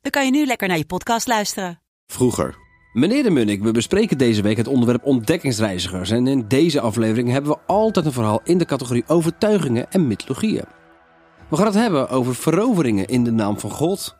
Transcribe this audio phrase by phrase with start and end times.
[0.00, 1.80] dan kan je nu lekker naar je podcast luisteren.
[2.06, 2.56] Vroeger.
[2.92, 6.10] Meneer de Munnik, we bespreken deze week het onderwerp ontdekkingsreizigers.
[6.10, 10.64] En in deze aflevering hebben we altijd een verhaal in de categorie overtuigingen en mythologieën.
[11.48, 14.16] We gaan het hebben over veroveringen in de naam van God.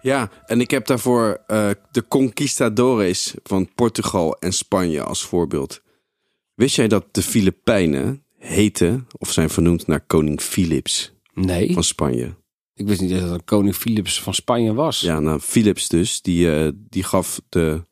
[0.00, 5.82] Ja, en ik heb daarvoor eh, de conquistadores van Portugal en Spanje als voorbeeld.
[6.54, 12.34] Wist jij dat de Filipijnen heten of zijn vernoemd naar koning Philips Nee, van Spanje?
[12.74, 15.00] Ik wist niet eens dat het koning Philips van Spanje was.
[15.00, 17.84] Ja, nou, Philips dus, die, eh, die gaf de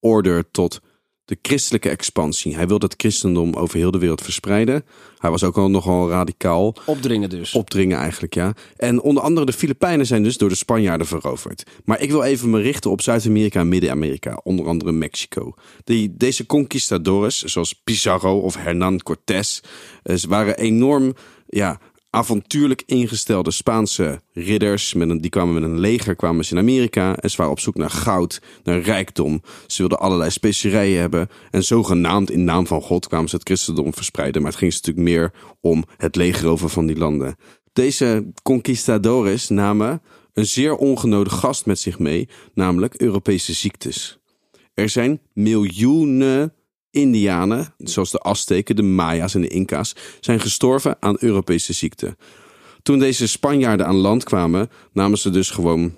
[0.00, 0.80] order tot
[1.24, 2.54] de christelijke expansie.
[2.54, 4.84] Hij wilde het christendom over heel de wereld verspreiden.
[5.18, 6.76] Hij was ook al nogal radicaal.
[6.86, 7.54] Opdringen dus.
[7.54, 8.54] Opdringen eigenlijk, ja.
[8.76, 11.62] En onder andere de Filipijnen zijn dus door de Spanjaarden veroverd.
[11.84, 15.54] Maar ik wil even me richten op Zuid-Amerika en Midden-Amerika, onder andere Mexico.
[15.84, 19.62] Die, deze conquistadores, zoals Pizarro of Hernán Cortés,
[20.02, 21.14] eh, ze waren enorm
[21.46, 21.80] ja,
[22.14, 24.94] avontuurlijk ingestelde Spaanse ridders.
[24.96, 27.16] Die kwamen met een leger, kwamen ze in Amerika.
[27.16, 29.42] En ze waren op zoek naar goud, naar rijkdom.
[29.66, 31.28] Ze wilden allerlei specerijen hebben.
[31.50, 34.42] En zogenaamd in naam van God kwamen ze het christendom verspreiden.
[34.42, 37.36] Maar het ging ze natuurlijk meer om het legerover van die landen.
[37.72, 40.02] Deze conquistadores namen
[40.32, 44.18] een zeer ongenode gast met zich mee, namelijk Europese ziektes.
[44.74, 46.54] Er zijn miljoenen
[46.92, 52.16] Indianen, zoals de Azteken, de Maya's en de Inca's, zijn gestorven aan Europese ziekten.
[52.82, 55.94] Toen deze Spanjaarden aan land kwamen, namen ze dus gewoon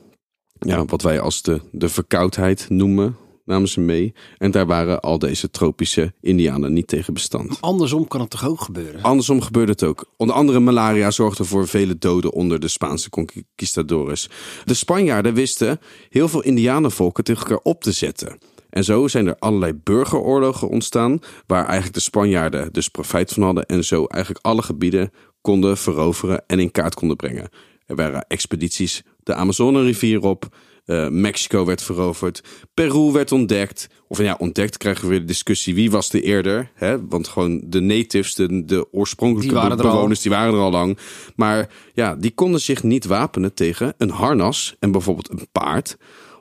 [0.59, 4.15] ja, wat wij als de, de verkoudheid noemen, namen ze mee.
[4.39, 7.61] En daar waren al deze tropische Indianen niet tegen bestand.
[7.61, 9.03] Andersom kan het toch ook gebeuren?
[9.03, 10.05] Andersom gebeurde het ook.
[10.17, 14.29] Onder andere malaria zorgde voor vele doden onder de Spaanse conquistadores.
[14.65, 18.39] De Spanjaarden wisten heel veel Indianenvolken tegen elkaar op te zetten.
[18.75, 23.67] En zo zijn er allerlei burgeroorlogen ontstaan, waar eigenlijk de Spanjaarden dus profijt van hadden
[23.67, 27.49] en zo eigenlijk alle gebieden konden veroveren en in kaart konden brengen.
[27.87, 30.49] Er waren expedities de Amazone-rivier op,
[30.85, 32.43] eh, Mexico werd veroverd,
[32.75, 33.89] Peru werd ontdekt.
[34.09, 36.71] Of ja, ontdekt krijgen we weer de discussie wie was de eerder.
[36.75, 37.07] Hè?
[37.09, 40.99] Want gewoon de natives, de, de oorspronkelijke Die er bewoners, die waren er al lang.
[41.37, 45.97] Maar ja, die konden zich niet wapenen tegen een harnas en bijvoorbeeld een paard.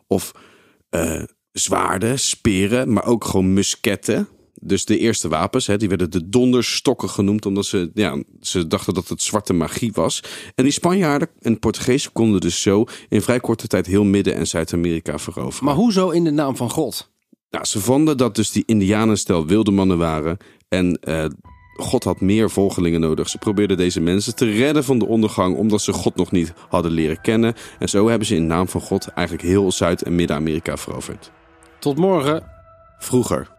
[0.07, 0.31] Of
[0.89, 1.23] eh,
[1.53, 4.27] zwaarden, speren, maar ook gewoon musketten.
[4.65, 8.93] Dus de eerste wapens, hè, die werden de donderstokken genoemd, omdat ze, ja, ze dachten
[8.93, 10.23] dat het zwarte magie was.
[10.55, 14.47] En die Spanjaarden en Portugezen konden dus zo in vrij korte tijd heel Midden- en
[14.47, 15.65] Zuid-Amerika veroveren.
[15.65, 17.11] Maar hoezo in de naam van God?
[17.49, 20.37] Nou, ze vonden dat dus die Indianenstel wilde mannen waren.
[20.69, 21.25] En eh,
[21.75, 23.29] God had meer volgelingen nodig.
[23.29, 26.91] Ze probeerden deze mensen te redden van de ondergang, omdat ze God nog niet hadden
[26.91, 27.53] leren kennen.
[27.79, 31.31] En zo hebben ze in naam van God eigenlijk heel Zuid- en Midden-Amerika veroverd.
[31.83, 32.43] Tot morgen.
[32.97, 33.52] Vroeger.